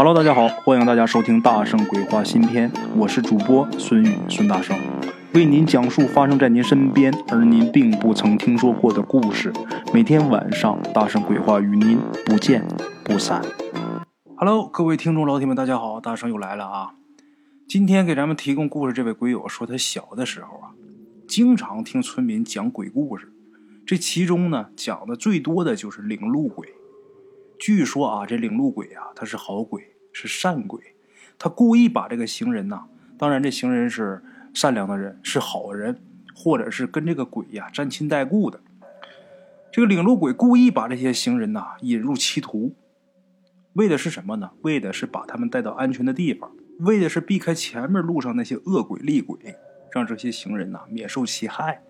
[0.00, 4.78] Hello，大家好，欢迎大家收听《大圣鬼话》新篇，我是主播孙宇，孙大圣，
[5.34, 9.52] 为您讲述发生在您身边而您并不曾听说过的故事。
[9.92, 12.64] 每天晚上，《大圣鬼话》与您不见
[13.02, 13.42] 不散。
[14.36, 16.94] Hello，各位听众老铁们，大家好，大圣又来了啊！
[17.68, 20.70] 今天给咱们提供故事这位鬼友说，他小的时候啊，
[21.26, 23.32] 经常听村民讲鬼故事，
[23.84, 26.68] 这其中呢，讲的最多的就是领路鬼。
[27.58, 30.80] 据说啊，这领路鬼啊，他是好鬼，是善鬼，
[31.38, 32.84] 他故意把这个行人呐，
[33.18, 34.22] 当然这行人是
[34.54, 36.00] 善良的人，是好人，
[36.34, 38.60] 或者是跟这个鬼呀沾亲带故的。
[39.72, 42.74] 这个领路鬼故意把这些行人呐引入歧途，
[43.74, 44.52] 为的是什么呢？
[44.62, 49.36] 为的是把他们带到安全的地方，为的是避开前面路上那些恶鬼厉鬼，
[49.92, 51.82] 让这些行人呐免受其害。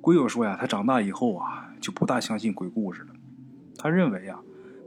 [0.00, 3.08] 鬼友说呀，他长大以后啊就不大相信鬼故事了，
[3.78, 4.40] 他认为呀。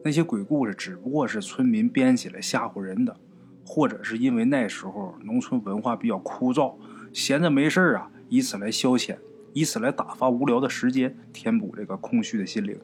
[0.03, 3.17] 那些鬼故事只不过是村民编起来吓唬人的，
[3.66, 6.76] 或者是因为那时候农村文化比较枯燥，
[7.12, 9.18] 闲着没事啊，以此来消遣，
[9.54, 12.79] 以此来打发无聊的时间，填补这个空虚的心灵。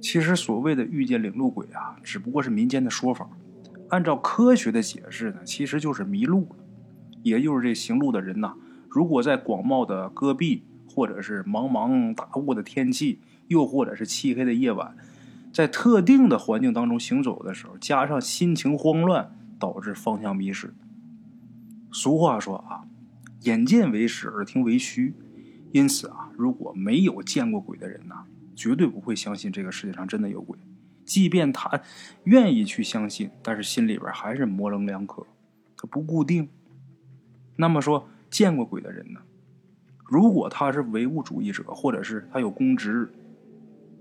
[0.00, 3.30] 其实所谓的遇见领路鬼啊，只不过是民间的说法。
[3.90, 6.56] 按照科学的解释呢，其实就是迷路了，
[7.22, 8.54] 也就是这行路的人呐，
[8.88, 14.96] 如果在广袤的戈壁，或者是茫茫大雾的天气，又或者是漆黑的夜晚。
[15.54, 20.74] 在特定的环境当中行走的时候，加上心情慌乱，导致方向迷失。
[21.92, 22.82] 俗话说啊，
[23.42, 25.14] 眼见为实，耳听为虚。
[25.70, 28.24] 因此啊，如果没有见过鬼的人呐，
[28.56, 30.58] 绝对不会相信这个世界上真的有鬼。
[31.04, 31.80] 即便他
[32.24, 35.24] 愿意去相信，但是心里边还是模棱两可，
[35.76, 36.48] 他不固定。
[37.54, 39.20] 那么说，见过鬼的人呢，
[40.04, 43.12] 如果他是唯物主义者，或者是他有公职，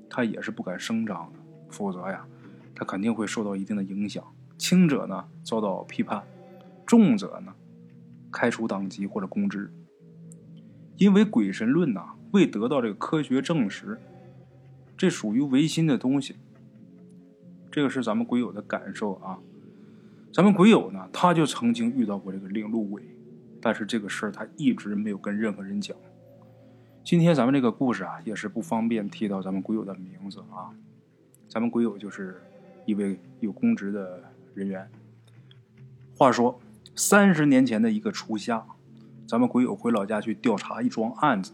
[0.10, 1.43] 他也是不敢声张的。
[1.74, 2.26] 否则呀，
[2.76, 4.24] 他肯定会受到一定的影响。
[4.58, 6.24] 轻者呢遭到批判，
[6.86, 7.54] 重者呢
[8.32, 9.74] 开除党籍或者公职。
[10.98, 14.00] 因为鬼神论呐未得到这个科学证实，
[14.96, 16.36] 这属于唯心的东西。
[17.72, 19.40] 这个是咱们鬼友的感受啊。
[20.32, 23.04] 咱们鬼友呢，他就曾经遇到过这个领路鬼，
[23.60, 25.98] 但是这个事儿他一直没有跟任何人讲。
[27.04, 30.72] 今天咱们这个故事啊，也是不方便提到咱们鬼友的名字啊。
[31.54, 32.42] 咱们鬼友就是
[32.84, 34.24] 一位有公职的
[34.56, 34.90] 人员。
[36.18, 36.60] 话说
[36.96, 38.66] 三十年前的一个初夏，
[39.28, 41.54] 咱们鬼友回老家去调查一桩案子。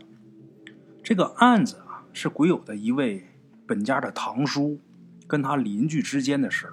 [1.03, 3.25] 这个案子啊，是鬼友的一位
[3.67, 4.79] 本家的堂叔
[5.27, 6.69] 跟他邻居之间的事。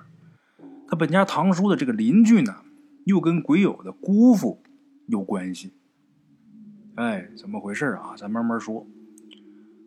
[0.86, 2.62] 他本家堂叔的这个邻居呢，
[3.06, 4.62] 又跟鬼友的姑父
[5.08, 5.74] 有关系。
[6.94, 8.14] 哎，怎么回事啊？
[8.16, 8.86] 咱慢慢说。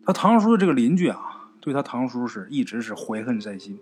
[0.03, 1.38] 他堂叔的这个邻居啊。
[1.69, 3.77] 对他堂叔是一直是怀恨在心，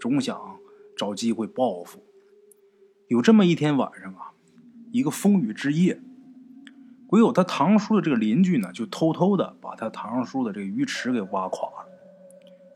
[0.00, 0.58] 总想
[0.96, 2.02] 找机会报复。
[3.08, 4.32] 有这么一天晚上啊，
[4.90, 6.00] 一个风雨之夜，
[7.06, 11.86] 鬼友他堂叔的这个邻居呢，就偷偷的把他堂叔的这个鱼池给挖垮了，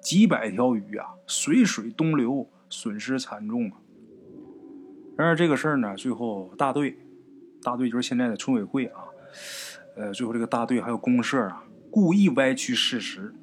[0.02, 3.80] 几百条鱼啊，随水东流，损失惨重啊。
[5.16, 6.98] 然而这个事儿呢，最后大队，
[7.62, 9.04] 大队就是现在的村委会啊，
[9.96, 13.34] 呃，最后这个大队还有公社啊，故意歪曲事实。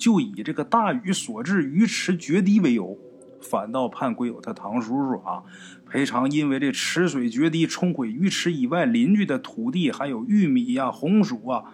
[0.00, 2.96] 就以这个大雨所致鱼池决堤为由，
[3.42, 5.44] 反倒判鬼友他堂叔叔啊
[5.86, 11.64] 赔偿，因为这池水决堤冲毁鱼池以外邻居的土地，还有玉米呀、红薯啊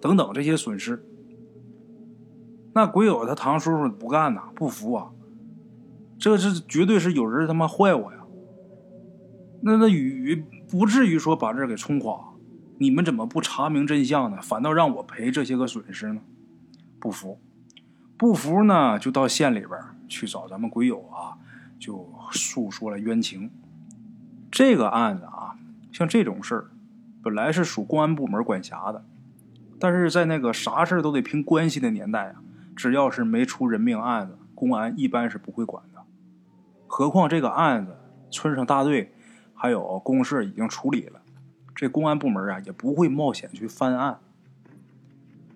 [0.00, 1.06] 等等这些损失。
[2.74, 5.12] 那鬼友他堂叔叔不干呐，不服啊，
[6.18, 8.18] 这是绝对是有人他妈坏我呀！
[9.62, 12.34] 那那雨不至于说把这给冲垮，
[12.78, 14.38] 你们怎么不查明真相呢？
[14.42, 16.20] 反倒让我赔这些个损失呢？
[16.98, 17.38] 不服。
[18.18, 19.78] 不服呢，就到县里边
[20.08, 21.36] 去找咱们鬼友啊，
[21.78, 23.50] 就诉说了冤情。
[24.50, 25.56] 这个案子啊，
[25.92, 26.70] 像这种事儿，
[27.22, 29.04] 本来是属公安部门管辖的，
[29.78, 32.36] 但是在那个啥事都得凭关系的年代啊，
[32.74, 36.02] 只要是没出人命案子，公安一般是不会管的。
[36.86, 37.98] 何况这个案子，
[38.30, 39.12] 村上大队
[39.54, 41.20] 还有公社已经处理了，
[41.74, 44.20] 这公安部门啊也不会冒险去翻案。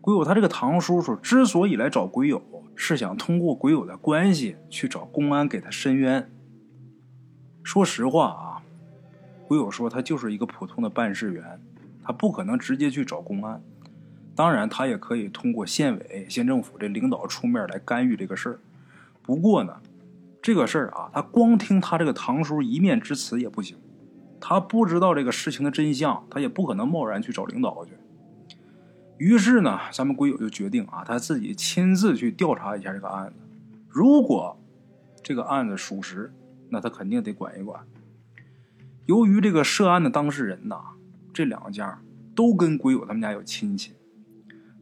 [0.02, 2.42] 鬼友他这个堂叔叔之所以来找鬼友，
[2.82, 6.30] 是想通过鬼友的关系去找公安给他伸冤。
[7.62, 8.62] 说实话啊，
[9.46, 11.60] 鬼友说他就是一个普通的办事员，
[12.02, 13.62] 他不可能直接去找公安。
[14.34, 18.58] 当然，他也可以通过县委、县政府这领导出面来干预这个事儿。
[19.20, 19.76] 不过呢，
[20.40, 23.76] 这个事儿啊，他光听他这个堂叔一面之词也不行，
[24.40, 27.92] 他不知道这个事情的真相，他也不可能贸然去找领导去。
[29.20, 33.34] 于是呢，咱们鬼友就决定啊，他自己亲自去调查一下这个案子。
[33.86, 34.58] 如果
[35.22, 36.32] 这个案子属实，
[36.70, 37.82] 那他肯定得管一管。
[39.04, 40.80] 由于这个涉案的当事人呐，
[41.34, 42.00] 这两家
[42.34, 43.92] 都跟鬼友他们家有亲戚，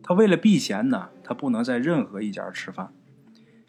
[0.05, 2.93] 他为了避嫌呢，他不能在任何一家吃饭，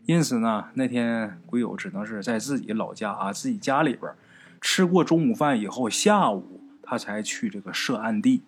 [0.05, 4.13] 因此呢，那天鬼友只能是在自己老家啊，自己家里边
[4.61, 8.43] 吃过中午饭以后，下午他才去这个涉案地。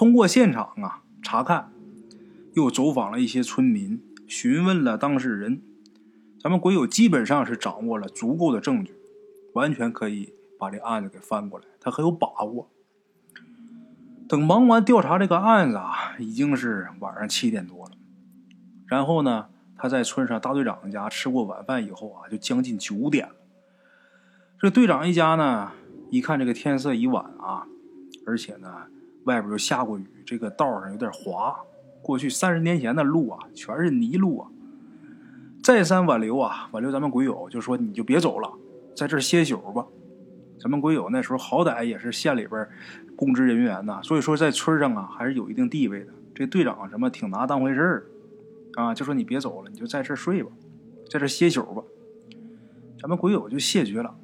[0.00, 1.70] 通过现场啊查看，
[2.54, 5.60] 又走访了一些村民，询问了当事人，
[6.42, 8.94] 咱们鬼友基本上是掌握了足够的证据，
[9.52, 10.32] 完全可以。
[10.58, 12.70] 把这案子给翻过来，他很有把握。
[14.26, 17.92] 等忙完调查这个案子啊，已经是晚上七点多了。
[18.86, 23.34] 然后呢，他在村上大队长家吃过晚饭以后啊，就将近九点了。
[24.58, 25.72] 这队长一家呢，
[26.10, 27.66] 一看这个天色已晚啊，
[28.26, 28.86] 而且呢，
[29.24, 31.56] 外边又下过雨，这个道上有点滑。
[32.02, 34.50] 过去三十年前的路啊，全是泥路啊。
[35.62, 38.50] 再三挽留啊，挽留咱们鬼友，就说你就别走了，
[38.96, 39.86] 在这歇宿吧。
[40.58, 42.68] 咱们鬼友那时候好歹也是县里边
[43.16, 46.12] 公职人员呐，所以说在村上啊还是有一定地位的。
[46.34, 48.06] 这队长什么挺拿当回事儿
[48.74, 50.50] 啊，就说你别走了，你就在这睡吧，
[51.10, 51.82] 在这歇宿吧。
[52.98, 54.14] 咱们鬼友就谢绝了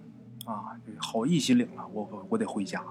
[0.46, 2.82] 啊，好意心领了，我我我得回家。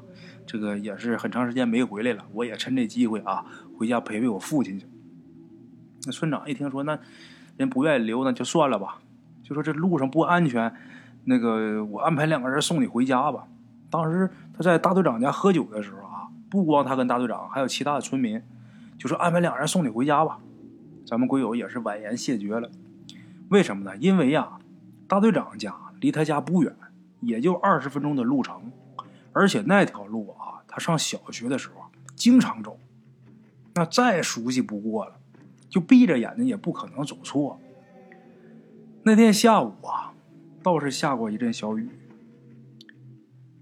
[0.45, 3.45] 这个也是很长时间没回来了，我也趁这机会啊
[3.77, 4.85] 回家陪陪我父亲去。
[6.05, 6.99] 那村长一听说那
[7.57, 8.99] 人不愿意留，那就算了吧，
[9.43, 10.73] 就说这路上不安全。
[11.23, 13.47] 那个，我安排两个人送你回家吧。
[13.89, 18.39] 当时他在大队长家喝酒的时候啊，不光他跟大队长，还有其他的村民，
[18.99, 20.39] 就说安排两个人送你回家吧。
[21.05, 22.69] 咱们鬼友也是婉言谢绝了。
[23.49, 23.97] 为什么呢？
[23.97, 24.59] 因为呀，
[25.07, 26.75] 大队长家离他家不远，
[27.21, 28.71] 也就二十分钟的路程，
[29.35, 31.83] 而且那条路啊，他上小学的时候
[32.15, 32.79] 经常走，
[33.73, 35.17] 那再熟悉不过了，
[35.67, 37.59] 就闭着眼睛也不可能走错。
[39.03, 40.13] 那天下午啊。
[40.63, 41.87] 倒是下过一阵小雨，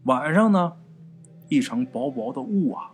[0.04, 0.78] 晚上呢，
[1.50, 2.92] 一层薄薄的雾啊。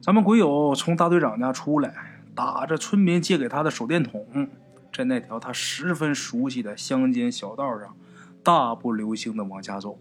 [0.00, 4.48] 咱们鬼友从大队长家出来，打着村民借给他的手电筒，
[4.92, 7.96] 在那条他十分熟悉的乡间小道上，
[8.44, 9.98] 大步流星的往家走。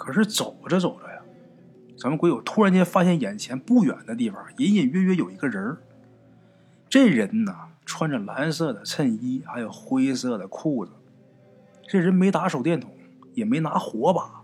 [0.00, 1.20] 可是走着走着呀，
[1.98, 5.76] 咱们鬼友突然间发现眼前不远的地方，隐隐约约有一个人
[6.88, 7.54] 这人呢？
[7.84, 10.92] 穿着蓝色的衬衣，还有灰色的裤子。
[11.86, 12.90] 这人没打手电筒，
[13.34, 14.42] 也没拿火把。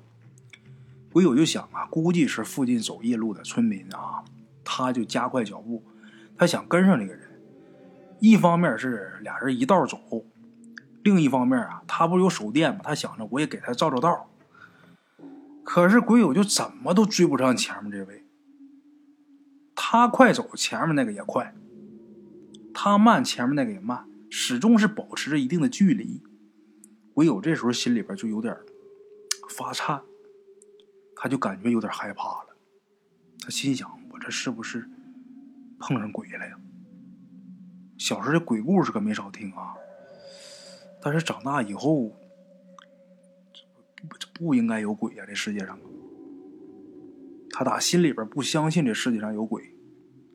[1.11, 4.23] 鬼友就想啊，估计是附近走夜路的村民啊，
[4.63, 5.83] 他就加快脚步，
[6.37, 7.23] 他想跟上这个人。
[8.19, 9.99] 一方面是俩人一道走，
[11.03, 12.81] 另一方面啊，他不是有手电吗？
[12.85, 14.29] 他想着我也给他照照道。
[15.67, 18.25] 可是鬼友就怎么都追不上前面这位。
[19.75, 21.53] 他快走，前面那个也快。
[22.73, 26.23] 他慢，前面那个也慢，始终是保持着一定的距离。
[27.13, 28.57] 鬼友这时候心里边就有点
[29.49, 30.01] 发颤，
[31.17, 32.57] 他就感觉有点害怕了。
[33.41, 34.89] 他心想：我这是不是
[35.81, 36.57] 碰上鬼了呀？
[37.99, 39.75] 小时候这鬼故事可没少听啊，
[41.03, 42.13] 但是长大以后，
[44.09, 45.25] 不不应该有鬼呀！
[45.27, 45.79] 这世界上，
[47.51, 49.75] 他打心里边不相信这世界上有鬼，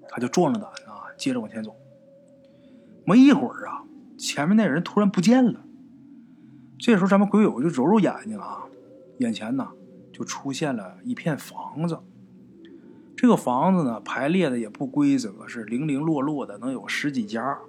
[0.09, 1.75] 他就壮着胆啊，接着往前走。
[3.05, 3.83] 没一会儿啊，
[4.17, 5.63] 前面那人突然不见了。
[6.79, 8.65] 这时候，咱们鬼友就揉揉眼睛啊，
[9.19, 9.69] 眼前呢
[10.11, 11.99] 就出现了一片房子。
[13.15, 17.59] 这个房子呢排列的也不规则，是零零落落的，能有十几家。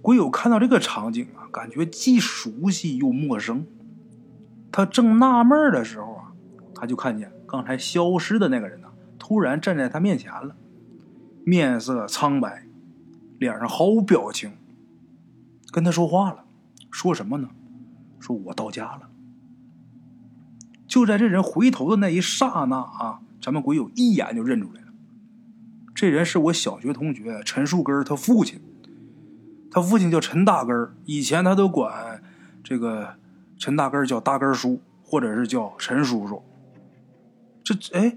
[0.00, 3.66] 鬼友看到这个场景啊，感觉既熟悉又陌生。
[4.76, 6.32] 他正纳闷的时候啊，
[6.74, 10.54] 他就看见刚才消失的那个人呢，突然站在他面前了，
[11.44, 12.64] 面色苍白。
[13.38, 14.52] 脸上毫无表情，
[15.72, 16.44] 跟他说话了，
[16.90, 17.48] 说什么呢？
[18.20, 19.08] 说我到家了。
[20.86, 24.88] 就在这人回头的那一刹那啊，咱们鬼友一眼就认出来了，
[25.94, 28.60] 这人是我小学同学陈树根他父亲。
[29.70, 32.22] 他父亲叫陈大根以前他都管
[32.62, 33.14] 这个
[33.58, 36.42] 陈大根叫大根叔，或者是叫陈叔叔。
[37.64, 38.16] 这哎，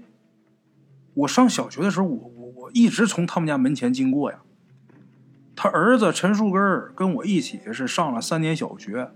[1.14, 4.40] 我上小学的时候，我我我一直从他们家门前经过呀。
[5.56, 6.62] 他儿子陈树根
[6.94, 9.10] 跟我一起是上了三年小学，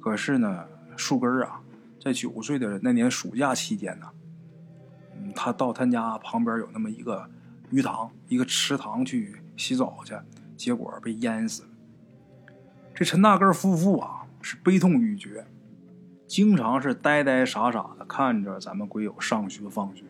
[0.00, 0.64] 可是呢，
[0.96, 1.60] 树根啊，
[2.00, 4.06] 在九岁的那年暑假期间呢，
[5.34, 7.28] 他到他家旁边有那么一个
[7.70, 10.14] 鱼塘，一个池塘去洗澡去，
[10.56, 11.68] 结果被淹死了。
[12.94, 14.17] 这陈大根夫妇啊
[14.48, 15.44] 是悲痛欲绝，
[16.26, 20.04] 经常是呆呆傻傻的看着咱们鬼友上学放学，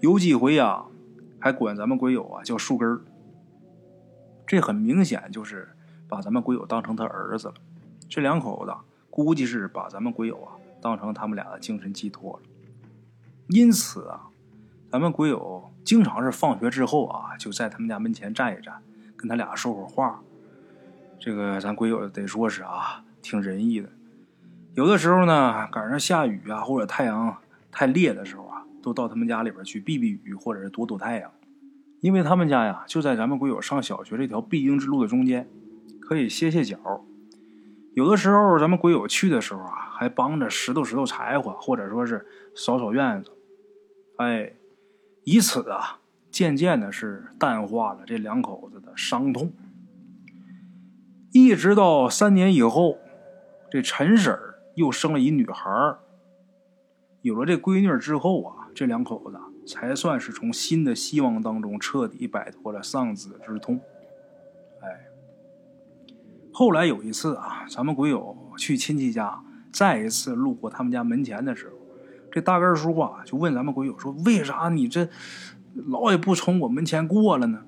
[0.00, 0.84] 有几回呀，
[1.38, 3.00] 还管咱们鬼友啊叫树根
[4.46, 5.66] 这很明显就是
[6.06, 7.54] 把咱们鬼友当成他儿子了。
[8.06, 8.74] 这两口子
[9.08, 10.52] 估计是把咱们鬼友啊
[10.82, 12.40] 当成他们俩的精神寄托了。
[13.48, 14.28] 因此啊，
[14.92, 18.82] 咱们鬼友经常是放学之后啊，就在他们家门前站一站，
[19.16, 20.20] 跟他俩说会话。
[21.18, 23.88] 这个咱鬼友得说是啊，挺仁义的。
[24.74, 27.36] 有的时候呢，赶上下雨啊，或者太阳
[27.72, 31.30] 太烈的时候啊，都到他们家里边去避避雨，或者是躲躲太阳。
[32.00, 35.48] 因为他们家呀，就在咱们鬼友上小学这条必经之路的中间，
[36.00, 37.04] 可以歇歇脚。
[37.94, 43.32] 有的时候，咱们鬼友去的时候啊，还帮着拾掇拾掇柴火，或者说是扫扫院子。
[44.18, 44.52] 哎，
[45.24, 45.98] 以此啊，
[46.30, 49.52] 渐渐的是淡化了这两口子的伤痛。
[51.32, 52.98] 一直到三年以后，
[53.70, 55.96] 这陈婶儿又生了一女孩。
[57.22, 63.80] 有了这闺女之后啊，这两口子才算是从新的希望当中彻底摆脱了丧子之痛。
[64.80, 65.06] 哎。
[66.52, 71.76] 后来有一次啊，咱们鬼友去亲戚家，再一次路过他们家门前的时候，
[72.32, 75.08] 这大根叔啊就问咱们鬼友说：“为啥你这
[75.74, 77.62] 老也不从我门前过了呢？”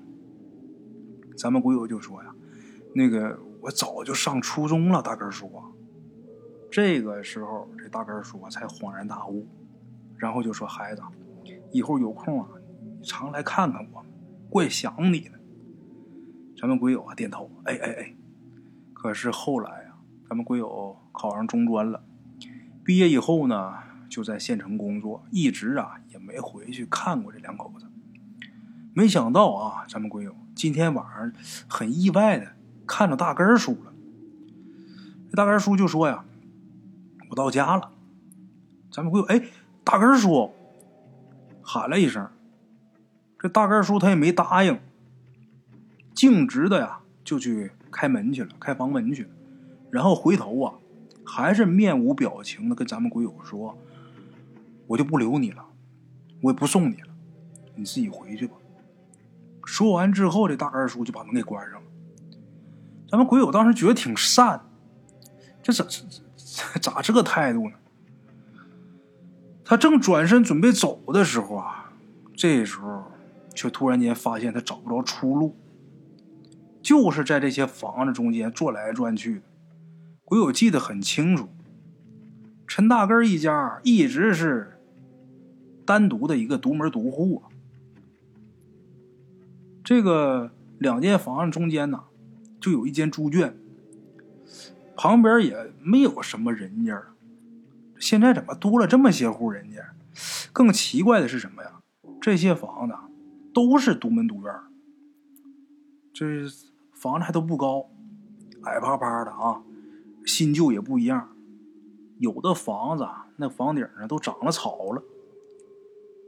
[1.37, 2.33] 咱们鬼友就说：“呀，
[2.93, 5.63] 那个我早就上初中了。”大根叔啊，
[6.71, 9.45] 这个时候这大根叔啊才恍然大悟，
[10.17, 11.01] 然后就说：“孩子，
[11.71, 12.47] 以后有空啊，
[13.03, 14.05] 常来看看我，
[14.49, 15.31] 怪想你的。”
[16.57, 18.15] 咱们鬼友啊点头：“哎哎哎。”
[18.93, 19.99] 可是后来啊，
[20.29, 22.03] 咱们鬼友考上中专了，
[22.85, 23.73] 毕业以后呢，
[24.09, 27.87] 就在县城工作，一直啊也没回去看过这两口子。
[28.93, 31.33] 没想到啊，咱们鬼友今天晚上
[31.67, 32.53] 很意外的
[32.87, 33.91] 看着大根叔了。
[35.29, 36.23] 这大根叔就说呀
[37.31, 37.91] ：“我到家了。”
[38.93, 39.41] 咱们鬼友哎，
[39.83, 40.53] 大根叔
[41.63, 42.29] 喊了一声，
[43.39, 44.79] 这大根叔他也没答应，
[46.13, 47.71] 径直的呀就去。
[47.93, 49.27] 开门去了，开房门去，
[49.89, 50.73] 然后回头啊，
[51.25, 53.77] 还是面无表情的跟咱们鬼友说
[54.87, 55.65] ：“我就不留你了，
[56.41, 57.09] 我也不送你了，
[57.75, 58.55] 你自己回去吧。”
[59.67, 61.87] 说完之后，这大二叔就把门给关上了。
[63.09, 64.61] 咱们鬼友当时觉得挺善，
[65.61, 65.99] 这咋这
[66.81, 67.75] 咋这个态度呢？
[69.63, 71.93] 他正转身准备走的时候啊，
[72.35, 73.05] 这时候
[73.55, 75.55] 却突然间发现他找不着出路。
[76.81, 79.43] 就是在这些房子中间转来转去，
[80.25, 81.47] 鬼友记得很清楚。
[82.67, 84.79] 陈大根一家一直是
[85.85, 87.53] 单独的一个独门独户啊。
[89.83, 92.03] 这个两间房子中间呢，
[92.59, 93.55] 就有一间猪圈，
[95.01, 97.01] 旁边也没有什么人家。
[97.97, 99.95] 现在怎么多了这么些户人家？
[100.53, 101.81] 更奇怪的是什么呀？
[102.21, 102.93] 这些房子
[103.51, 104.53] 都是独门独院，
[106.13, 106.47] 这。
[106.93, 107.89] 房子还都不高，
[108.61, 109.63] 矮趴趴的啊，
[110.23, 111.35] 新旧也不一样。
[112.19, 115.03] 有的房子那房顶上都长了草了。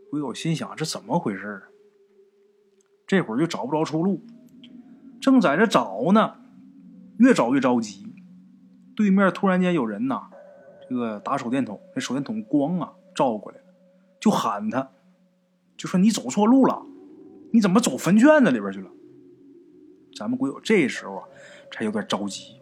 [0.10, 1.62] 鬼友心想：这怎么回事
[3.06, 4.20] 这会儿就找不着出路，
[5.22, 6.38] 正在这找呢，
[7.20, 8.13] 越找越着急。
[8.96, 10.24] 对面突然间有人呐，
[10.90, 13.64] 这个打手电筒，那手电筒光啊照过来了，
[14.20, 14.90] 就喊他，
[15.76, 16.86] 就说你走错路了，
[17.52, 18.90] 你怎么走坟圈子里边去了？
[20.16, 21.24] 咱们鬼友这时候啊，
[21.72, 22.58] 才有点着急，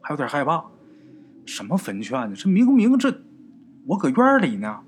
[0.00, 0.64] 还有点害怕。
[1.44, 2.42] 什么坟圈子？
[2.42, 3.14] 这明明这
[3.86, 4.80] 我搁院里呢，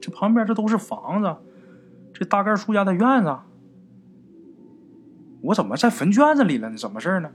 [0.00, 1.36] 这旁边这都是房子，
[2.12, 3.36] 这大盖叔家的院子，
[5.42, 6.76] 我怎么在坟圈子里了呢？
[6.76, 7.30] 怎么事呢？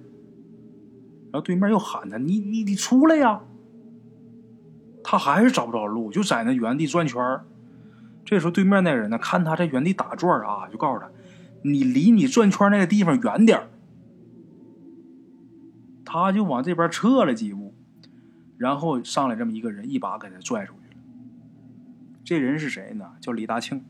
[1.32, 3.42] 然后对面又喊他：“你你你出来呀！”
[5.04, 7.20] 他还是找不着路，就在那原地转圈
[8.24, 11.10] 这时候对面那人呢，看他在原地打转啊，就告诉他。
[11.64, 13.68] 你离你转圈那个地方远点
[16.04, 17.74] 他就往这边撤了几步，
[18.58, 21.02] 然后上来这么一个人，一把给他拽出去了。
[22.24, 23.14] 这人是谁呢？
[23.20, 23.84] 叫李大庆。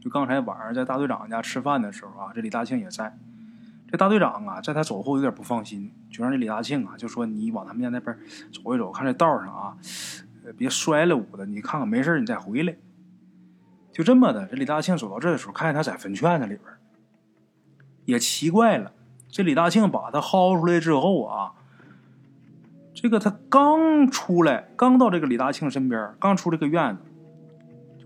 [0.00, 3.18] 就刚才晚上在大队长家吃饭的时候啊，这李大庆也在。
[3.90, 8.16] 这大队长啊，在他走后有点不放心，就让这李大庆啊，就说你往他们家那边
[8.52, 9.76] 走一走，看这道上啊，
[10.56, 12.76] 别摔了捂的，你看看没事你再回来。
[13.92, 16.62] 就这么的，这李大庆走到这的时候，看见他在坟圈子里边。
[18.04, 18.92] 也奇怪了，
[19.28, 21.52] 这李大庆把他薅出来之后啊，
[22.94, 27.02] 这个他刚出来，刚到这个李大庆身边，刚出这个院子，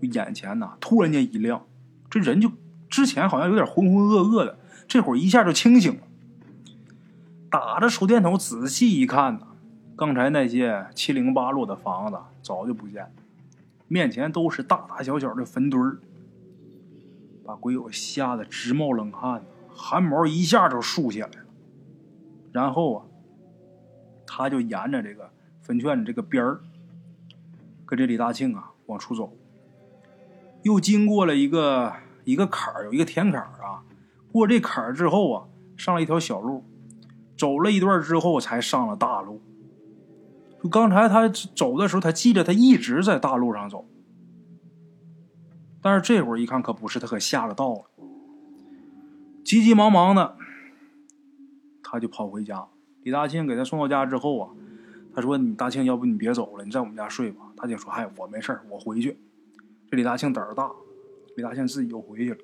[0.01, 1.63] 就眼前呐突然间一亮，
[2.09, 2.51] 这人就
[2.89, 6.01] 之前好像有点浑浑噩噩的，这会儿一下就清醒了，
[7.49, 9.47] 打着手电筒仔细一看呢，
[9.95, 13.11] 刚才那些七零八落的房子早就不见了，
[13.87, 15.97] 面前都是大大小小的坟堆儿，
[17.45, 19.43] 把鬼友吓得直冒冷汗。
[19.77, 21.35] 汗毛一下就竖起来了，
[22.53, 23.05] 然后啊，
[24.25, 25.29] 他就沿着这个
[25.61, 26.61] 坟圈的这个边儿，
[27.85, 29.35] 跟这李大庆啊往出走。
[30.63, 31.91] 又经过了一个
[32.23, 33.83] 一个坎儿，有一个田坎儿啊。
[34.35, 36.65] 过这坎儿之后啊，上了一条小路，
[37.37, 39.41] 走了一段之后才上了大路。
[40.61, 43.85] 就刚才他走的时候，他记得他一直在大路上走，
[45.81, 47.85] 但是这会儿一看可不是，他可下了道了，
[49.45, 50.35] 急急忙忙的，
[51.81, 52.67] 他就跑回家。
[53.03, 54.49] 李大庆给他送到家之后啊，
[55.13, 59.17] 他说：“你大庆，要不你别走了，你在我们家睡吧。”大庆说：“嗨，我没事我回去。”
[59.89, 60.69] 这李大庆胆儿大，
[61.37, 62.37] 李大庆自己又回去了。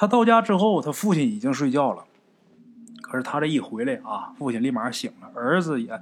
[0.00, 2.04] 他到家之后，他父亲已经睡觉了，
[3.02, 6.00] 可是他这一回来啊，父亲立马醒了，儿子也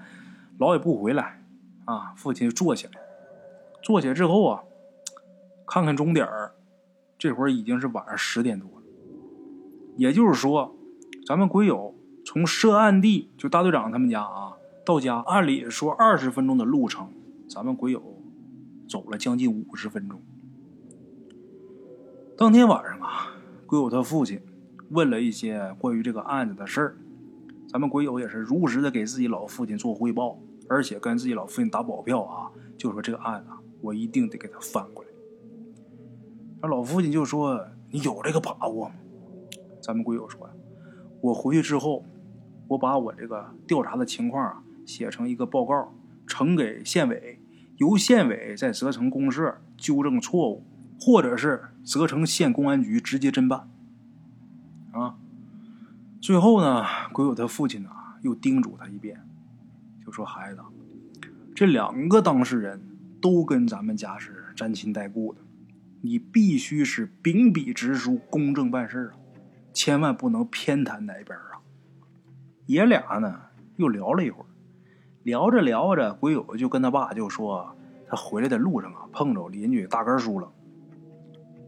[0.59, 1.43] 老也不回来
[1.87, 2.93] 啊，父亲就坐起来，
[3.83, 4.63] 坐起来之后啊，
[5.67, 6.53] 看看钟点儿，
[7.17, 8.83] 这会儿已经是晚上十点多了，
[9.97, 10.77] 也就是说，
[11.27, 14.53] 咱们鬼友从涉案地就大队长他们家啊
[14.85, 17.11] 到家，按理说二十分钟的路程，
[17.49, 18.03] 咱们鬼友。
[18.89, 20.23] 走了将近五十分钟。
[22.39, 23.33] 当天晚上啊，
[23.67, 24.41] 鬼友他父亲
[24.91, 26.97] 问了一些关于这个案子的事儿，
[27.69, 35.11] 咱们鬼友也是如实的给自己老父亲做汇报，而且跟自己老父亲打保票啊，就说这个案子我一定得给他翻过来。
[36.63, 38.95] 那老父亲就说：“你有这个把握吗？”
[39.83, 40.49] 咱们鬼友说
[41.21, 42.05] ：“我回去之后，
[42.69, 45.93] 我把我这个调查的情况啊写成一个报告，
[46.27, 47.41] 呈给县委。”
[47.79, 50.65] 由县委在责成公社纠正错误，
[50.99, 53.71] 或者是责成县公安局直接侦办。
[54.93, 55.17] 啊，
[56.21, 57.91] 最后呢，鬼友他父亲呢
[58.23, 59.25] 又叮嘱他一遍，
[60.05, 60.61] 就说：“孩子，
[61.55, 62.83] 这两个当事人
[63.21, 65.41] 都跟咱们家是沾亲带故的，
[66.01, 69.17] 你必须是秉笔直书、公正办事啊，
[69.73, 71.63] 千万不能偏袒哪边啊。”
[72.67, 73.43] 爷俩呢
[73.77, 74.47] 又聊了一会儿。
[75.23, 77.77] 聊着聊着，鬼友就跟他爸就说，
[78.09, 80.51] 他回来的路上啊，碰着邻居大根叔了。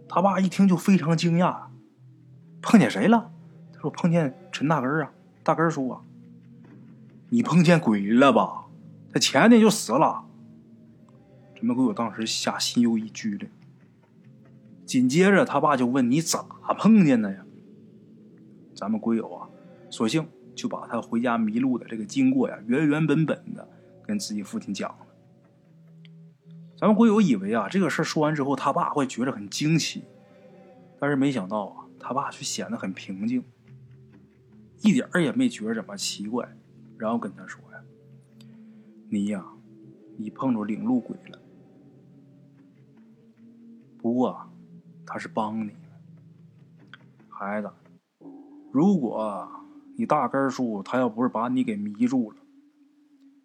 [0.09, 1.65] 他爸一听就非常惊讶，
[2.63, 3.31] 碰见谁了？
[3.73, 6.01] 他说碰见陈大根啊，大根叔啊。
[7.29, 8.65] 你碰见鬼了吧？
[9.13, 10.25] 他前天就死了。
[11.55, 13.47] 这么鬼友当时吓心又一拘了。
[14.87, 16.45] 紧接着他爸就问你咋
[16.79, 17.45] 碰见的呀？
[18.75, 19.49] 咱们鬼友啊，
[19.91, 20.27] 索性。
[20.59, 23.69] 就把他回家迷路的这个经过呀，原原本本的
[24.05, 24.93] 跟自己父亲讲。
[26.79, 30.05] 咱们鬼友以为啊，这个事说完之后，他爸会觉得很惊奇，
[31.01, 33.43] 但是没想到啊，他爸却显得很平静，
[34.83, 36.57] 一点也没觉着怎么奇怪。
[36.97, 37.81] 然后跟他说呀
[39.11, 39.45] ：“你呀，
[40.17, 41.39] 你碰着领路鬼了。
[43.99, 44.49] 不过，
[45.05, 45.79] 他是帮你了
[47.29, 47.71] 孩子。
[48.73, 49.49] 如果……”
[49.99, 52.37] 你大根叔，他要不是把你给迷住了，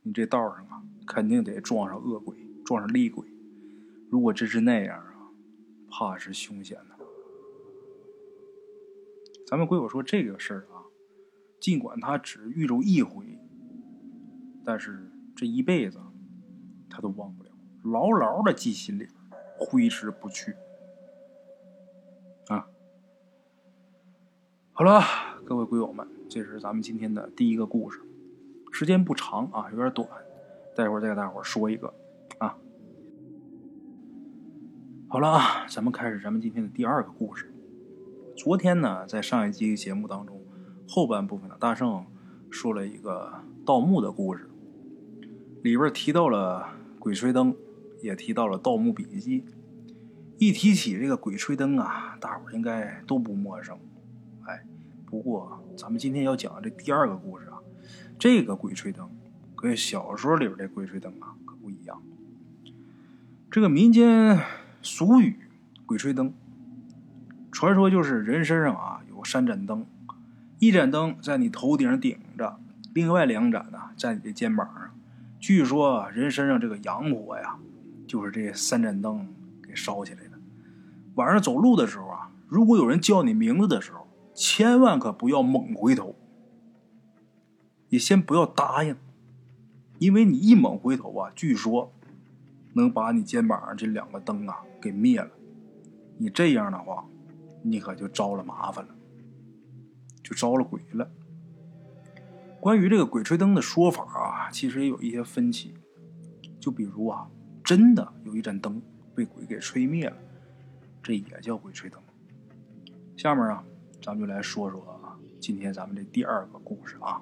[0.03, 3.27] 你这道上啊，肯定得撞上恶鬼，撞上厉鬼。
[4.09, 5.29] 如果真是那样啊，
[5.89, 7.05] 怕是凶险的。
[9.47, 10.85] 咱们鬼友说这个事儿啊，
[11.59, 13.37] 尽管他只遇着一回，
[14.63, 15.99] 但是这一辈子
[16.89, 17.49] 他都忘不了，
[17.83, 19.07] 牢牢的记心里，
[19.57, 20.55] 挥之不去。
[22.47, 22.67] 啊，
[24.73, 25.01] 好了，
[25.45, 26.07] 各位鬼友们。
[26.29, 28.01] 这是咱们今天的第一个故事，
[28.71, 30.07] 时间不长啊，有点短，
[30.75, 31.93] 待会儿再给大伙儿说一个
[35.13, 37.53] 好了啊，咱们开始咱们今天的第二个故事。
[38.35, 40.41] 昨天呢，在上一集节目当中
[40.87, 42.03] 后半部分呢，大圣
[42.49, 43.31] 说了一个
[43.63, 44.49] 盗墓的故事，
[45.61, 46.67] 里边提到了
[46.99, 47.53] 《鬼吹灯》，
[48.01, 49.41] 也提到了《盗墓笔记》。
[50.39, 53.77] 一提起这个《鬼吹灯》啊，大伙应该都不陌生，
[54.47, 54.65] 哎。
[55.05, 57.61] 不过，咱们今天要讲的这第二个故事啊，
[58.17, 59.07] 这个鬼吹灯
[59.55, 62.01] 跟小说里边的鬼吹灯啊可不一样。
[63.51, 64.39] 这个民间
[64.83, 65.39] 俗语
[65.87, 66.33] “鬼吹灯”，
[67.51, 69.85] 传说就是人身上啊有三盏灯，
[70.59, 72.59] 一盏灯在你头顶顶着，
[72.93, 74.93] 另外两盏呢在你的肩膀上。
[75.39, 77.57] 据说人身上这个阳火呀，
[78.05, 79.27] 就是这三盏灯
[79.65, 80.31] 给烧起来的。
[81.15, 86.15] 晚上走路的时候啊，如果有人叫你名字的时候，千万可不要猛回头，
[87.89, 88.97] 你先不要答应，
[89.99, 91.93] 因为你一猛回头啊，据说
[92.73, 95.31] 能把你肩膀上这两个灯啊给灭了。
[96.17, 97.05] 你这样的话，
[97.61, 98.93] 你可就招了麻烦了，
[100.21, 101.09] 就招了鬼了。
[102.59, 105.73] 关于这个鬼吹灯的说法啊，其实也有一些分歧。
[106.59, 107.29] 就比如啊，
[107.63, 108.81] 真的有一盏灯
[109.15, 110.17] 被鬼给吹灭了，
[111.01, 112.01] 这也叫鬼吹灯。
[113.15, 113.63] 下面啊。
[114.05, 117.21] 咱们就来说说啊今天咱们这第二个故事啊。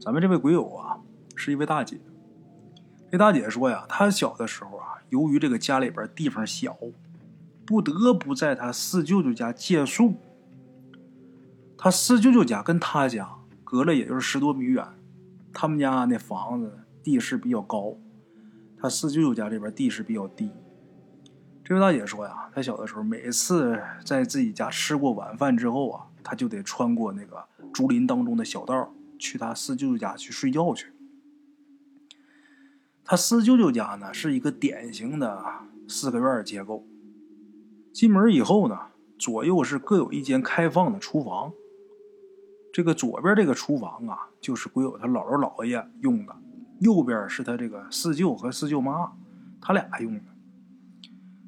[0.00, 0.98] 咱们这位鬼友啊，
[1.34, 2.00] 是一位大姐。
[3.10, 6.76] 这大姐说呀，她小的时候啊，由于这个家里边地方小，
[7.64, 10.14] 不得不在他四舅舅家借宿。
[11.78, 13.28] 他四舅舅家跟他家
[13.62, 14.84] 隔了也就是十多米远，
[15.52, 17.96] 他们家那房子地势比较高，
[18.78, 20.50] 他四舅舅家这边地势比较低。
[21.62, 30.92] 这位大姐说呀，她小的时候每次在自己家吃过晚饭之后啊，她就得穿过那个竹林当中的小道，去她四舅舅家去睡觉去。
[33.08, 35.40] 他四舅舅家呢是一个典型的
[35.86, 36.84] 四合院结构。
[37.92, 38.76] 进门以后呢，
[39.16, 41.52] 左右是各有一间开放的厨房。
[42.72, 46.32] 这个左边这个厨房啊，就是鬼友他姥姥姥爷用的；
[46.80, 49.12] 右边是他这个四舅和四舅妈
[49.60, 50.24] 他俩用的。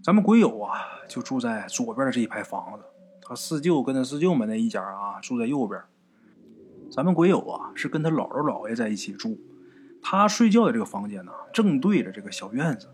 [0.03, 2.85] 咱们鬼友啊，就住在左边的这一排房子。
[3.21, 5.83] 他四舅跟他四舅们那一家啊，住在右边。
[6.89, 9.37] 咱们鬼友啊，是跟他姥姥姥爷在一起住。
[10.03, 12.89] 他睡觉的这个房间呢，正对着这个小院子。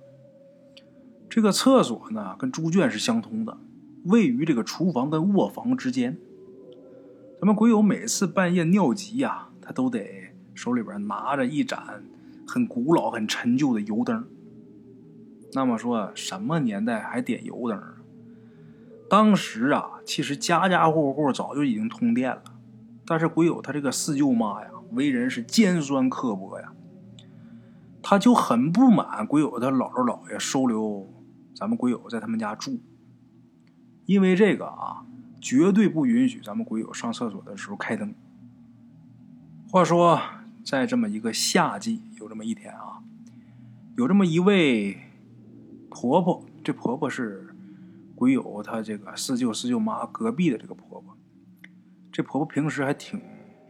[1.28, 3.58] 这个厕所呢，跟猪圈是相通的，
[4.04, 6.16] 位于这个厨房跟卧房之间。
[7.40, 12.04] 咱们鬼友每次半夜尿急呀，他都得手里边拿着一盏
[12.46, 14.24] 很古老、很陈旧的油灯。
[15.52, 17.82] 那么说，什么年代还点油灯？
[19.10, 22.42] 当时啊，其实家家户户早就已经通电了，
[23.04, 26.72] 但是鬼友他这个四舅妈呀，为人是尖酸刻薄呀。
[28.06, 31.10] 他就很不满鬼友他姥姥姥爷收留
[31.54, 32.78] 咱们鬼友在他们家住，
[34.04, 35.06] 因为这个啊，
[35.40, 38.14] 绝对不允许咱们鬼友上厕所的时候开灯。
[39.70, 40.20] 话说，
[40.62, 43.02] 在这么一个夏季，有这么一天啊，
[43.96, 44.98] 有这么一位
[45.88, 47.56] 婆婆，这婆婆是
[48.14, 51.16] 鬼友他这个四舅四舅妈隔壁的这个婆婆，
[52.12, 53.18] 这婆婆平时还挺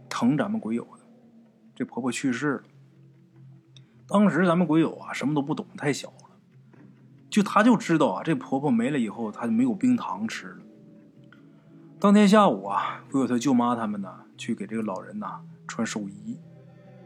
[0.08, 1.06] 疼咱们鬼友的，
[1.76, 2.64] 这婆婆去世了。
[4.06, 6.14] 当时咱们鬼友啊，什么都不懂，太小了。
[7.30, 10.58] 就他就知道啊，这婆婆没了以后，他就没有冰糖吃了。
[11.98, 16.38] 当天下午啊，鬼友他舅妈他们呢，去给这个老人呐穿寿衣。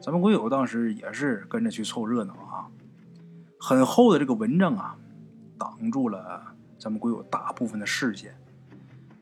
[0.00, 2.66] 咱们鬼友当时也是跟着去凑热闹啊。
[3.60, 4.96] 很厚的这个蚊帐啊，
[5.56, 6.42] 挡住了
[6.78, 8.36] 咱们鬼友大部分的视线。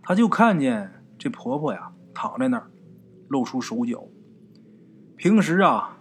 [0.02, 2.70] 他就看见这婆婆呀，躺在那儿，
[3.28, 4.02] 露出手脚。
[5.16, 5.95] 平时啊。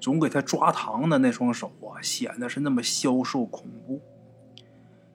[0.00, 4.00] 总给他抓糖的那双手啊，显得是那么消瘦恐怖。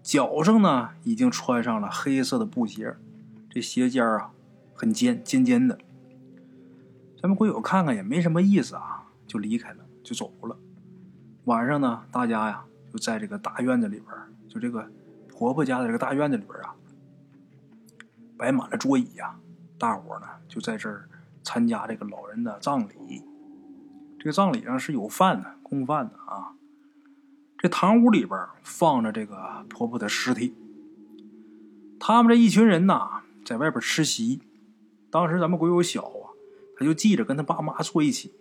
[0.01, 2.95] 脚上呢，已经穿上了黑色的布鞋，
[3.49, 4.31] 这鞋尖啊，
[4.73, 5.77] 很尖，尖尖的。
[7.21, 10.57] 咱们鬼友看看也没什么意思啊，就离开了，就走了。
[11.45, 14.09] 晚上呢，大家呀，就在这个大院子里边，
[14.49, 14.91] 就这个
[15.29, 16.75] 婆婆家的这个大院子里边啊，
[18.37, 19.39] 摆满了桌椅呀，
[19.77, 21.07] 大伙呢就在这儿
[21.43, 23.23] 参加这个老人的葬礼。
[24.23, 26.53] 这个葬礼上是有饭的，供饭的啊。
[27.57, 30.55] 这堂屋里边放着这个婆婆的尸体。
[31.99, 34.41] 他们这一群人呐，在外边吃席。
[35.11, 36.31] 当时咱们鬼友小啊，
[36.77, 38.31] 他就记着跟他爸妈坐一起。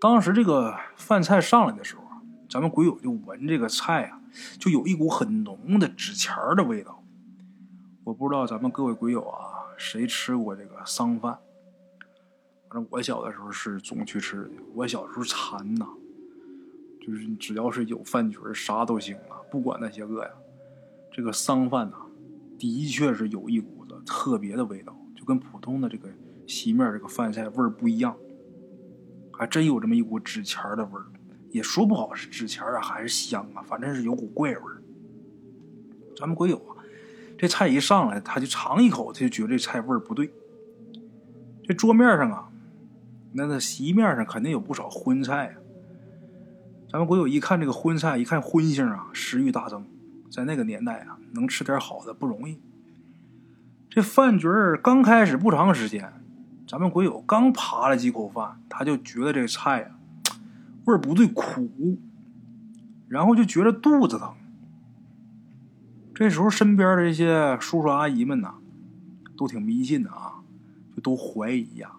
[0.00, 4.20] 当时这个饭菜上来的时候啊，咱们鬼友就闻这个菜啊，
[4.60, 7.02] 就有一股很浓的纸钱的味道。
[8.04, 11.40] 我不知道咱们各位鬼友啊，谁吃过这个丧饭？
[12.72, 14.50] 反正我小的时候是总去吃的。
[14.72, 15.86] 我小时候馋呐，
[16.98, 20.30] 就是只要是有饭局啥都行啊，不管那些个呀。
[21.12, 21.96] 这个丧饭呐，
[22.58, 26.08] 的确是有一股子特别的味道，就跟普通的这个
[26.46, 28.16] 席面这个饭菜味儿不一样。
[29.32, 31.04] 还真有这么一股纸钱的味儿，
[31.50, 34.82] 也说不好是纸钱啊还是香啊，反正是有股怪味儿。
[36.16, 36.80] 咱们鬼友啊，
[37.36, 40.32] 这菜一上来，他就尝一口，他就觉得这菜味儿不对。
[41.64, 42.48] 这桌面上啊。
[43.32, 45.54] 那那席面上肯定有不少荤菜啊。
[46.90, 49.84] 咱们鬼友一看这个荤菜，一看荤腥啊，食欲大增。
[50.30, 52.58] 在那个年代啊，能吃点好的不容易。
[53.90, 56.12] 这饭局儿刚开始不长时间，
[56.66, 59.90] 咱们鬼友刚扒了几口饭，他就觉得这菜啊
[60.86, 61.98] 味儿不对，苦，
[63.08, 64.32] 然后就觉得肚子疼。
[66.14, 68.54] 这时候身边的这些叔叔阿姨们呐，
[69.36, 70.42] 都挺迷信的啊，
[70.94, 71.92] 就都怀疑呀。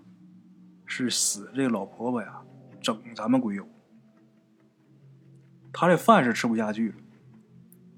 [0.95, 2.39] 是死这老婆婆呀，
[2.79, 3.67] 整咱们鬼友。
[5.71, 6.95] 他这饭是吃不下去了，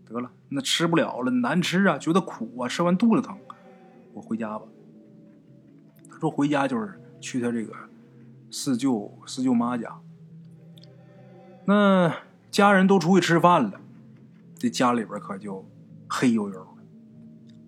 [0.06, 3.38] 得了，那吃不了了，难吃啊，觉得苦啊，吃完肚子疼，
[4.14, 4.66] 我回家吧。
[6.10, 7.74] 他说回家就是去他这个
[8.50, 9.94] 四舅四舅妈家。
[11.66, 12.16] 那
[12.50, 13.82] 家人都出去吃饭了，
[14.58, 15.66] 这家里边可就
[16.08, 16.68] 黑黝黝的。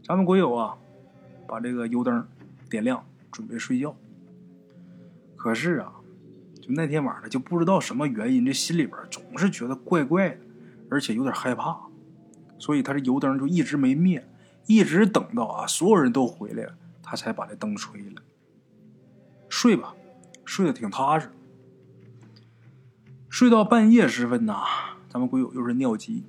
[0.05, 0.77] 咱们鬼友啊，
[1.45, 2.25] 把这个油灯
[2.69, 3.93] 点亮，准备睡觉。
[5.38, 5.93] 可是啊，
[6.60, 10.38] 就那天晚上就不知道什么原因，这心里边总是觉得怪怪的，
[10.89, 11.80] 而且有点害怕，
[12.58, 14.28] 所以他这油灯就一直没灭，
[14.65, 18.21] 一直等到啊所有人都回来了，他才把这灯吹了。
[19.47, 19.93] 睡吧，
[20.43, 21.30] 睡得挺踏实。
[23.30, 24.63] 睡到半夜时分呐，
[25.08, 26.23] 咱们鬼友又是尿急，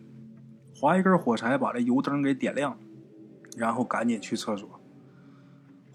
[0.77, 2.79] 划一根火柴把这油灯给点亮，
[3.57, 4.77] 然后赶紧去厕所。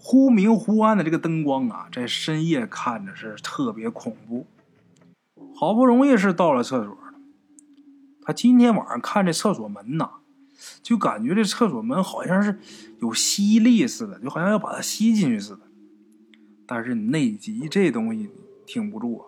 [0.06, 4.46] 忽明忽暗的这个灯光啊，在深夜看着是特别恐怖。
[5.56, 7.14] 好不容易是到了厕所了，
[8.20, 10.10] 他今天晚上看这厕所门呐，
[10.82, 12.58] 就感觉这厕所门好像是
[13.00, 15.60] 有吸力似的，就好像要把它吸进去似的。
[16.66, 18.28] 但是你内急这东西
[18.66, 19.24] 挺不住啊，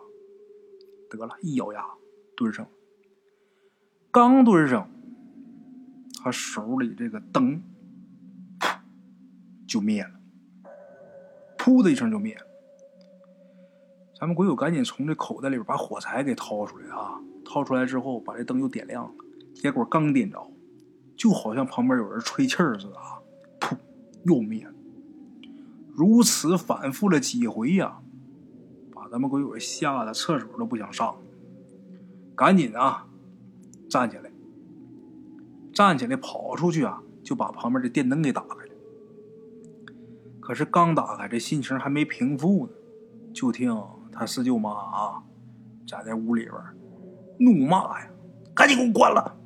[1.08, 1.82] 得了一咬牙
[2.36, 2.68] 蹲上，
[4.10, 4.90] 刚蹲上，
[6.22, 7.62] 他手里这个灯
[9.66, 10.10] 就灭了。
[11.66, 12.46] 噗的一声就灭了，
[14.20, 17.20] 咱们鬼友赶紧从这口袋里边把火柴给掏出来啊！
[17.44, 19.10] 掏出来之后，把这灯又点亮了。
[19.52, 20.48] 结果刚点着，
[21.16, 23.18] 就好像旁边有人吹气儿似的啊！
[23.58, 23.76] 噗，
[24.22, 24.72] 又灭了。
[25.92, 27.98] 如此反复了几回呀，
[28.94, 31.16] 把咱们鬼友吓得厕所都不想上。
[32.36, 33.08] 赶紧啊，
[33.90, 34.30] 站起来，
[35.74, 38.65] 站起来跑出去啊，就把旁边的电灯给打开。
[40.46, 42.72] 可是刚打开，这心情还没平复呢，
[43.34, 43.76] 就听
[44.12, 45.24] 他四舅妈啊，
[45.84, 46.54] 站在屋里边
[47.40, 48.08] 怒骂呀
[48.54, 49.36] ：“赶紧给我关了！”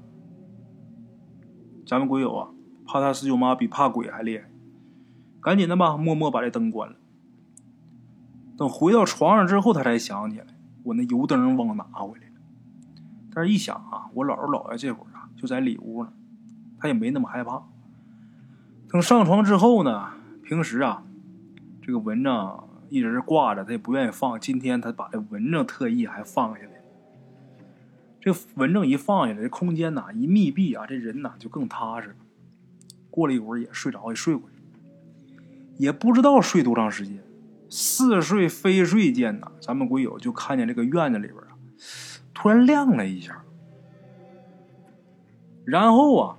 [1.88, 2.50] 咱们鬼友啊，
[2.86, 4.50] 怕他四舅妈比怕鬼还厉害，
[5.40, 6.96] 赶紧的吧，默默把这灯关了。
[8.58, 10.48] 等回到床上之后，他才想起来，
[10.82, 12.34] 我那油灯忘拿回来了。
[13.32, 16.12] 但是一想啊，我姥姥姥爷这会儿啊就在里屋呢，
[16.78, 17.62] 他也没那么害怕。
[18.90, 20.19] 等上床之后呢？
[20.50, 21.04] 平时啊，
[21.80, 24.40] 这个蚊帐一直挂着，他也不愿意放。
[24.40, 26.72] 今天他把这蚊帐特意还放下来。
[28.20, 32.16] 这蚊帐一放下来，这空间呐一密闭啊，这人呐就更踏实。
[33.12, 34.56] 过了一会儿也睡着，也睡过去。
[35.76, 37.22] 也不知道睡多长时间，
[37.68, 41.54] 似睡非睡间呐，咱们鬼友就看见这个院子里边啊，
[42.34, 43.40] 突然亮了一下，
[45.64, 46.36] 然后啊，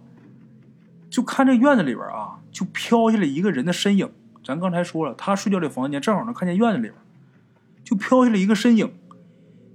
[1.09, 2.39] 就看这院子里边啊。
[2.51, 4.11] 就飘下来一个人的身影，
[4.43, 6.93] 咱刚才说了，他睡觉的房间正好能看见院子里边，
[7.83, 8.91] 就飘下来一个身影，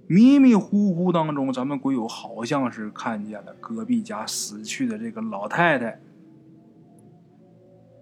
[0.07, 5.99] 迷迷糊糊当中，咱们鬼友好像是看见了隔壁家死去的这个老太太，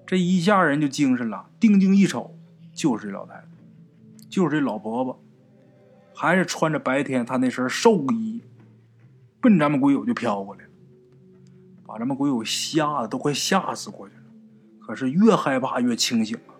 [0.07, 2.35] 这一下人就精神了，定睛一瞅，
[2.73, 3.45] 就是这老太太，
[4.29, 5.21] 就是这老婆婆，
[6.15, 8.43] 还是穿着白天她那身寿衣，
[9.41, 10.71] 奔咱们鬼友就飘过来了，
[11.87, 14.21] 把咱们鬼友吓得都快吓死过去了。
[14.87, 16.53] 可是越害怕越清醒啊！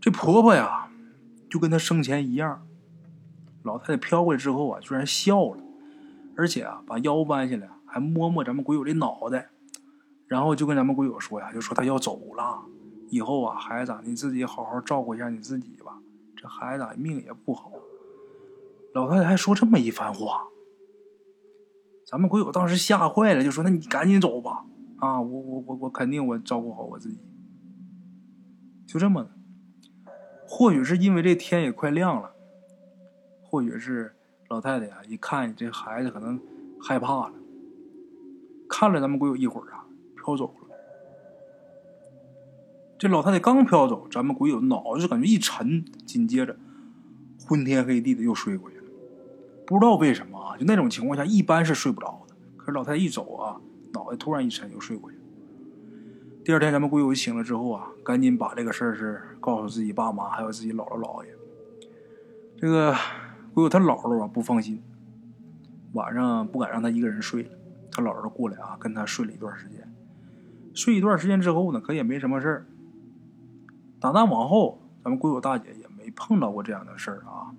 [0.00, 0.88] 这婆婆呀，
[1.50, 2.64] 就跟她生前一样。
[3.64, 5.58] 老太太飘过来之后啊，居然笑了，
[6.36, 9.50] 而且啊，把腰弯下来，还摸摸咱们鬼友的脑袋，
[10.28, 12.62] 然后就跟咱们鬼友说呀，就说她要走了，
[13.10, 15.98] 以后啊，孩子你自己好好照顾一下你自己吧，
[16.36, 17.72] 这孩子命也不好。
[18.94, 20.44] 老太太还说这么一番话，
[22.06, 24.64] 咱们鬼友当时吓坏了，就说：“那你赶紧走吧。”
[24.98, 27.20] 啊，我我我我肯定我照顾好我自己，
[28.86, 29.30] 就这么的。
[30.46, 32.32] 或许是因为这天也快亮了，
[33.42, 34.16] 或许是
[34.48, 36.40] 老太太呀一看这孩子可能
[36.80, 37.34] 害怕了，
[38.68, 40.68] 看了咱们鬼友一会儿啊，飘走了。
[42.98, 46.56] 这老太太刚飘走，咱们鬼友脑子就感觉一沉，紧接着
[47.46, 48.84] 昏天黑地的又睡过去了。
[49.64, 53.60] 不知道为什么啊，就那种情况下一般是睡不着的，可是老太太一走啊。
[53.92, 55.18] 脑袋突然一沉，又睡过去。
[56.44, 61.30] 第二天，咱们鬼友醒了之后啊，赶紧把这个事儿是告诉自己爸妈，还有自己姥姥姥爷。
[62.56, 62.94] 这个
[63.52, 64.82] 鬼友他姥姥啊不放心，
[65.92, 67.50] 晚上不敢让他一个人睡了，
[67.90, 69.86] 他姥姥过来啊，跟他睡了一段时间。
[70.74, 72.66] 睡一段时间之后呢，可也没什么事儿。
[74.00, 77.52] 打那往后，咱们鬼友大姐也没碰到过这样的事儿啊。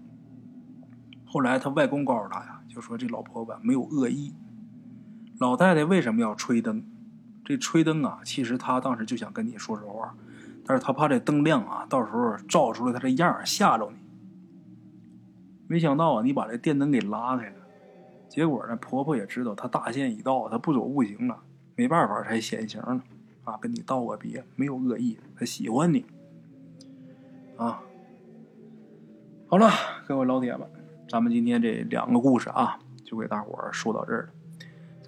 [1.25, 4.33] 后来他外公告诉他呀，就说这老婆婆没有恶意。
[5.39, 6.83] 老太太为什么要吹灯？
[7.45, 10.13] 这吹灯啊，其实她当时就想跟你说说话，
[10.65, 13.97] 但是她怕这灯亮啊，到时候照出来她这样吓着你。
[15.67, 17.55] 没想到啊，你把这电灯给拉开了，
[18.27, 21.39] 结果呢，婆婆也知道她大限已到，她不走不行了，
[21.75, 23.01] 没办法才显形了
[23.45, 26.05] 啊，跟你道个别，没有恶意，她喜欢你
[27.55, 27.81] 啊。
[29.47, 29.71] 好了，
[30.05, 30.69] 各位老铁们，
[31.07, 34.29] 咱们今天这两个故事啊，就给大伙儿说到这儿了。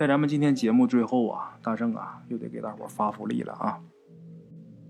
[0.01, 3.77] 在咱们今天节目最后啊，大圣啊又得给大伙发福利了啊！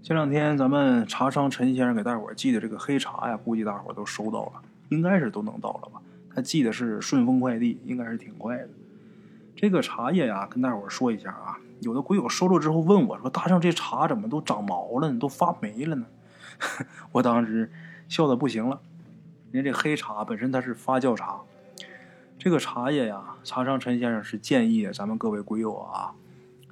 [0.01, 4.53] 前两天咱们茶商陈先生给大伙寄的这个黑茶呀，估计大伙都收到了。
[4.87, 6.01] 应该是都能到了吧？
[6.33, 8.69] 他寄的是顺丰快递，应该是挺快的。
[9.53, 15.13] 这个茶叶呀，跟大伙说一下啊，有的鬼友收了之后问我说：“大圣，这茶怎么都长毛了？
[15.19, 16.05] 都发霉了呢？”
[17.11, 17.69] 我当时
[18.07, 18.79] 笑的不行了。
[19.51, 21.41] 人家这黑茶本身它是发酵茶，
[22.43, 26.15] 这个茶叶呀，茶商陈先生是建议咱们各位鬼友啊，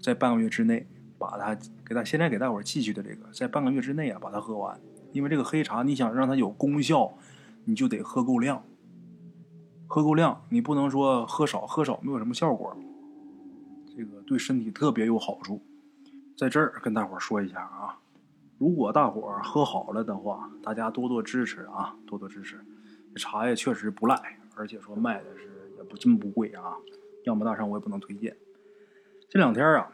[0.02, 0.88] 在半个月之内
[1.20, 1.56] 把它
[1.86, 4.80] 给大现在给大伙寄去的这个，在半个月之内啊把它喝完。
[5.12, 7.14] 因为这个黑茶，你想让它有功效，
[7.66, 8.64] 你就得喝够量。
[9.86, 12.76] 喝够量，你不能说喝少，喝少没有什么效果。
[13.96, 15.62] 这个对身体特别有好处。
[16.36, 18.00] 在这儿跟大伙说一下啊，
[18.58, 22.60] 如果大伙喝好了的话，大家多多支持啊，多多支持。
[23.14, 25.49] 这茶叶确实不赖，而且说卖的是
[25.80, 26.76] 也不真不贵啊。
[27.24, 28.38] 要么大上我也不能推荐。
[29.28, 29.92] 这两天啊。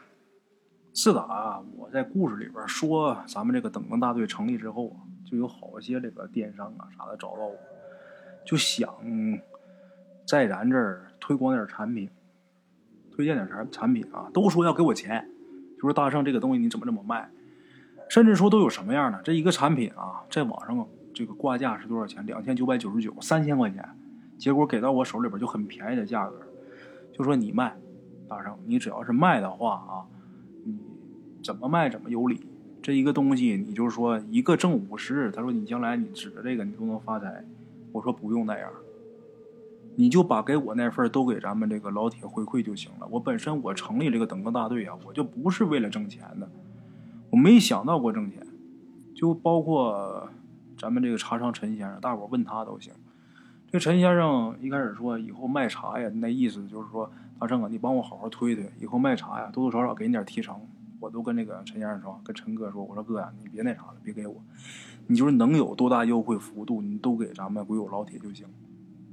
[0.98, 7.54] 自打我在故事里边说咱们这个等更大队成立之后啊，就有好些这个电商啊啥的找到我，
[8.46, 8.88] 就想
[10.26, 12.08] 在咱这儿推广点产品，
[13.10, 15.28] 推荐点产产品啊，都说要给我钱，
[15.74, 17.30] 就说大圣这个东西你怎么这么卖？
[18.08, 22.24] 甚至说都有什么样的这一个产品啊，在网上这个挂价是多少钱？
[22.24, 23.86] 两千九百九十九，三千块钱，
[24.38, 26.40] 结果给到我手里边就很便宜的价格，
[27.12, 27.76] 就说你卖，
[28.28, 30.06] 大圣你只要是卖的话啊。
[30.64, 30.76] 你
[31.42, 32.46] 怎么卖怎么有理，
[32.82, 37.44] 这一个东西你就是说一个挣五十，他说你将来你指着这个你都能发财，
[37.92, 38.70] 我说不用那样，
[39.94, 43.06] 你就把给我那份都给咱们这个老铁回馈就行了。
[43.10, 46.50] 我本身我成立这个等更大队啊，我就不是为了挣钱的，
[47.30, 48.46] 我没想到过挣钱，
[49.14, 50.28] 就包括
[50.76, 52.92] 咱们这个茶商陈先生，大伙问他都行。
[53.70, 60.58] 这陈先生一开始说以后卖茶呀，那意思就是说大圣啊，你帮我好好推推，以后卖茶呀多多少少给你点提成。
[60.98, 64.34] 我都跟那个陈先生说，跟陈哥说，我说哥呀，你别那啥了，别给我，
[65.08, 68.46] 你就是能有多大优惠幅度，你都给咱们鬼友老铁就行。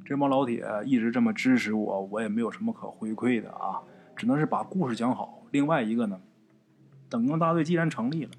[0.05, 3.81] 这帮老铁一直这么支持我，我也没有什么可回馈的啊，
[4.15, 5.43] 只能是把故事讲好。
[5.51, 6.21] 另外一个呢，
[7.09, 8.31] 等更大队既然成立了，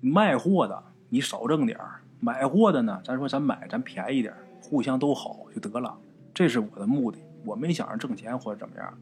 [0.00, 1.78] 卖货的你少挣点
[2.18, 4.34] 买货的呢，咱说咱买咱便宜点
[4.68, 5.98] 互相都好就得了。
[6.34, 8.98] 这是我的目的，我没想着挣钱或者怎么样。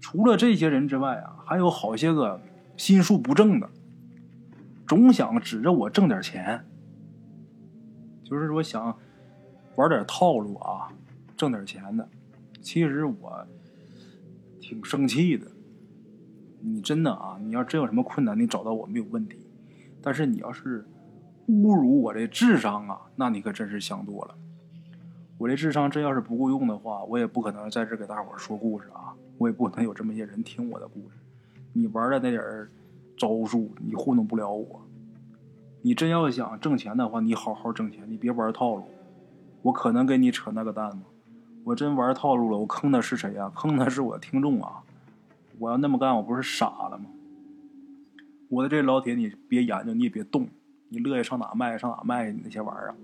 [0.00, 2.40] 除了这些人之外啊，还有好些个。
[2.76, 3.70] 心术不正的，
[4.86, 6.62] 总想指着我挣点钱，
[8.22, 8.94] 就是说想
[9.76, 10.92] 玩点套路啊，
[11.38, 12.06] 挣点钱的。
[12.60, 13.46] 其实我
[14.60, 15.50] 挺生气的。
[16.60, 19.38] 你真的啊，你要真有什么困难，你找到我没有问题。
[20.02, 20.84] 但是你要是
[21.48, 24.36] 侮辱我这智商啊，那你可真是想多了。
[25.38, 31.16] 我这智商真要是不够用的话，我也不可能在这给大伙说故事啊，我也不可能有这么些人听我的故事。
[31.72, 32.42] 你玩的那点
[33.18, 34.82] 招数，你糊弄不了我。
[35.82, 38.84] 你真要想挣钱的话，你好好挣钱，你别玩套路。
[39.62, 41.02] 我可能跟你扯那个蛋吗？
[41.64, 43.52] 我真玩套路了，我坑的是谁呀？
[43.54, 44.82] 坑的是我的听众啊！
[45.58, 47.06] 我要那么干，我不是傻了吗？
[48.48, 50.48] 我的这老铁，你别研究，你也别动，
[50.88, 52.94] 你乐意上哪卖上哪卖那些玩意儿。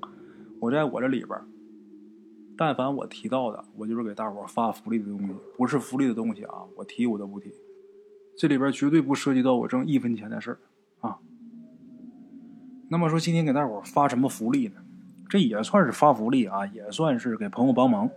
[0.60, 1.38] 我在我这里边，
[2.64, 7.52] 但凡我提到的，我就是给大伙发福利的东西，不是福利的东西啊，我提我都不提。
[8.38, 10.56] 这里边绝对不涉及到我挣一分钱的事
[11.00, 11.18] 啊。
[12.88, 14.74] 那么说，今天给大伙发什么福利呢？
[15.28, 18.08] 这也算是发福利啊，也算是给朋友帮忙。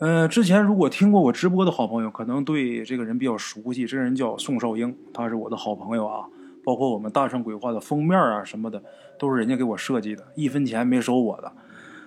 [0.00, 3.86] 呃，之前如果听过我直播的好朋友，可能对这个人比较熟悉。
[3.86, 6.26] 这人叫宋少英，他是我的好朋友啊。
[6.64, 8.82] 包括我们大圣鬼话的封面啊什么的，
[9.16, 11.52] 都是人家给我设计的，一分钱没收我的，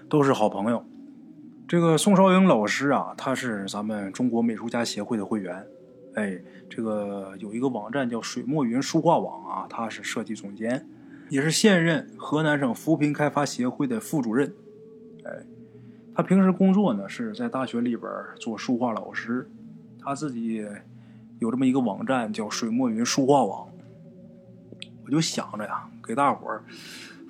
[0.09, 0.83] 都是好朋友。
[1.67, 5.65] 这个宋少英老师啊，他是咱们中国美术家协会的会员。
[6.13, 10.87] 哎，这个有一个网站叫水墨云书画网啊，他是设计总监，
[11.27, 14.53] 也是现任河南省扶贫开发协会的副主任。
[15.23, 15.31] 哎，
[16.13, 19.49] 他平时工作呢是在大学里边做书画老师，
[19.99, 20.63] 他自己
[21.39, 23.67] 有这么一个网站叫水墨云书画网。
[25.03, 26.63] 我就想着呀，给大伙儿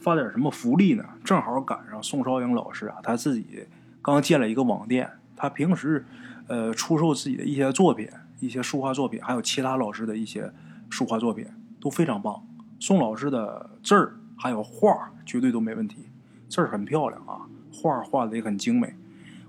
[0.01, 1.05] 发点什么福利呢？
[1.23, 3.65] 正好赶上宋少英老师啊，他自己
[4.05, 6.05] 刚建了一个网店，他平时
[6.47, 8.07] 呃出售自己的一些作品。
[8.39, 10.51] 一些书画作品，还有其他老师的一些
[10.89, 11.47] 书画作品
[11.79, 12.45] 都非常棒。
[12.79, 16.09] 宋老师的字儿还有画绝对都没问题，
[16.49, 18.93] 字儿很漂亮啊，画画的也很精美。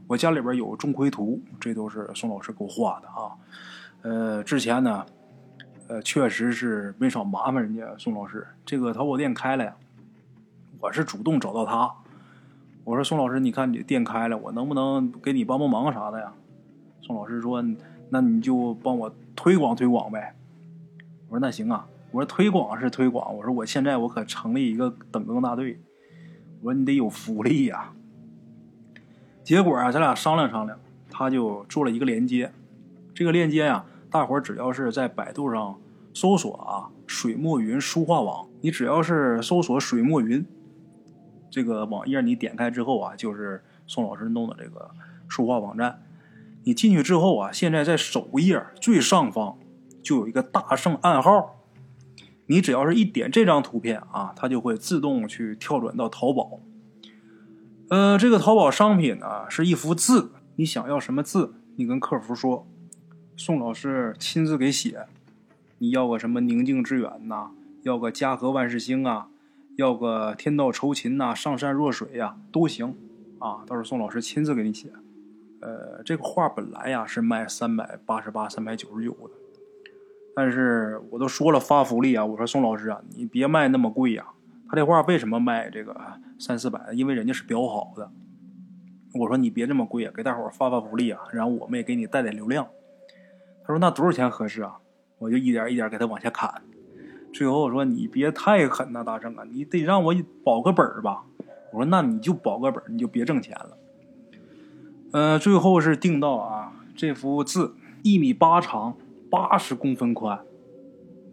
[0.06, 3.36] 我家里边有钟馗图，这都是宋老师给我画的啊。
[4.02, 5.04] 呃，之前呢，
[5.88, 8.46] 呃，确实是没少麻烦人家宋老师。
[8.64, 9.76] 这个淘宝店开了呀，
[10.78, 11.92] 我是主动找到他，
[12.86, 16.32] 我说宋老师，你看你店开了，我能不能给你帮帮忙啥的呀？
[17.02, 17.62] 宋老师说。
[18.08, 20.36] 那你就帮我推广推广呗。
[21.28, 25.80] 我说那行啊，我说推广是推广，我说我现在我可成立一个等更大队，
[26.60, 27.92] 我说你得有福利呀。
[29.42, 30.78] 结果啊，咱俩商量商量，
[31.10, 32.52] 他就做了一个链接。
[33.12, 35.76] 这个链接呀，大伙只要是在百度上
[36.14, 40.46] 搜索啊“水墨云书画网”，你只要是搜索“水墨云”
[41.50, 44.90] 这个网页，你点开之后啊，就是宋老师弄的这个
[45.28, 46.02] 书画网站。
[46.64, 49.58] 你进去之后啊，现在在首页最上方
[50.02, 51.52] 就有一个大圣暗号。
[52.48, 56.60] 你只要是一点这张图片啊，它就会自动去跳转到淘宝。
[57.88, 62.66] 呃，这个淘宝商品呢是一幅字，你想要什么字，你跟客服说，
[63.36, 65.06] 宋老师亲自给写。
[65.78, 67.50] 你要个什么宁静致远呐，
[67.82, 69.28] 要个家和万事兴啊，
[69.76, 72.94] 要个天道酬勤呐，上善若水呀，都行
[73.38, 74.90] 啊，到时候宋老师亲自给你写。
[75.60, 79.30] 呃，这个画本来呀是卖三百八十八、三百九十九的。
[80.34, 82.24] 但是我都说了发福利啊！
[82.24, 84.26] 我说宋老师啊，你别卖那么贵呀。
[84.68, 85.98] 他这画为什么卖这个
[86.38, 86.92] 三四百？
[86.92, 88.10] 因为人家是裱好的。
[89.14, 92.66] 我说你别这么贵啊，给大伙发发福利啊，然后我们也给你带点流量。
[93.62, 94.78] 他说那多少钱合适啊？
[95.18, 96.62] 我就一点一点给他往下砍。
[97.36, 101.24] 最后我说你别太狠呐，大圣啊，你得让我保个本儿吧。
[101.70, 103.76] 我说那你就保个本，你就别挣钱了。
[105.12, 108.96] 嗯，最后是定到啊，这幅字一米八长。
[109.28, 110.38] 八十公分宽，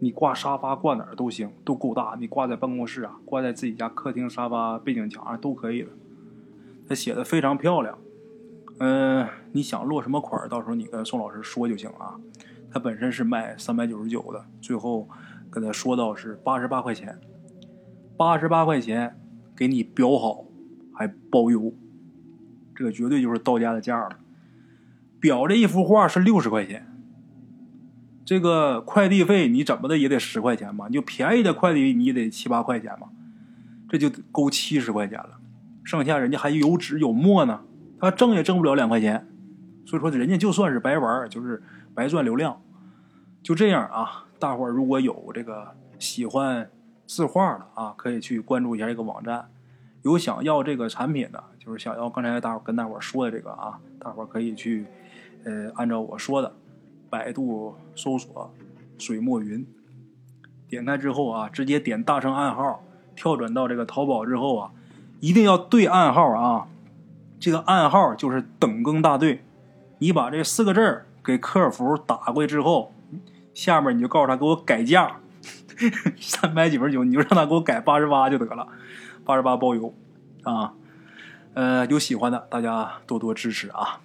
[0.00, 2.16] 你挂沙发挂哪儿都行，都够大。
[2.18, 5.88] 你挂在办公室啊，挂在自己家客厅沙发背景墙上都可以的。
[6.88, 7.96] 他写的非常漂亮，
[8.80, 12.18] 嗯，你想落什么款到时候你跟宋老师说就行啊。
[12.72, 15.08] 他本身是卖三百九十九的，最后
[15.54, 17.16] 跟他说到是八十八块钱，
[18.16, 19.16] 八十八块钱
[19.54, 20.46] 给你裱好，
[20.92, 21.72] 还包邮，
[22.74, 24.18] 这个绝对就是到家的价了。
[25.20, 26.90] 裱这一幅画是六十块钱。
[28.24, 30.86] 这个快递费你怎么的也得十块钱吧？
[30.88, 33.08] 你就便宜的快递你也得七八块钱吧？
[33.88, 35.38] 这就够七十块钱了。
[35.84, 37.60] 剩下人家还有纸有墨呢，
[38.00, 39.28] 他挣也挣不了两块钱。
[39.86, 41.62] 所以说人家就算是白玩，就是
[41.94, 42.60] 白赚流量。
[43.40, 46.70] 就这样啊，大伙如果有这个喜欢
[47.06, 49.48] 字画的啊，可以去关注一下这个网站。
[50.02, 54.84] 有想要这个产品的，就是想要刚才大伙跟大伙说的这个啊，大伙可以去
[55.44, 56.52] 呃按照我说的。
[57.08, 58.52] 百度搜索
[58.98, 59.66] “水墨云”，
[60.68, 62.84] 点开之后啊，直接点大声暗号，
[63.16, 64.72] 跳转到这个淘宝之后啊，
[65.20, 66.68] 一定要对暗号啊。
[67.40, 69.42] 这个暗号就是等更大队，
[70.00, 72.92] 你把这四个字给客服打过去之后，
[73.54, 75.20] 下面你就告诉他给我改价，
[76.20, 78.68] 三百九十九，你就让他给我改八十八就得了，
[79.24, 79.94] 八十八包邮
[80.42, 80.74] 啊。
[81.54, 84.00] 呃，有喜欢的大家多多支持啊。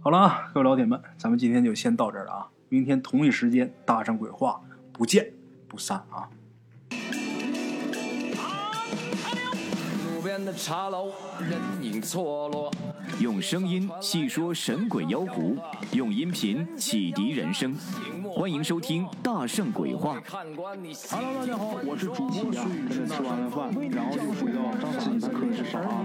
[0.00, 2.48] 好了，各位老铁们，咱们今天就先到这儿了啊！
[2.68, 4.60] 明天同一时间，搭上鬼话
[4.92, 5.32] 不见
[5.66, 6.28] 不散啊！
[10.36, 11.10] 边的茶楼，
[11.40, 12.70] 人影错落。
[13.20, 15.56] 用声音细说神鬼妖狐，
[15.92, 17.74] 用音频启迪人生。
[18.34, 20.20] 欢迎收听《大圣鬼话》。
[21.10, 24.60] Hello，大家好，我是主播孙宇，吃完了饭，然后就回到
[24.98, 26.04] 自己的课室上啊。